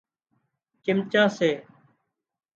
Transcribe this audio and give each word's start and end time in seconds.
چمچا 0.83 1.23
سي 1.37 1.49